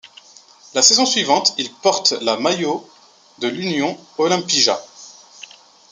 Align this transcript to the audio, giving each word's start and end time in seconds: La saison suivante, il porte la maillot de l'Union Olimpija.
La 0.73 0.81
saison 0.81 1.05
suivante, 1.05 1.53
il 1.59 1.71
porte 1.71 2.13
la 2.23 2.35
maillot 2.35 2.89
de 3.37 3.47
l'Union 3.49 3.95
Olimpija. 4.17 4.81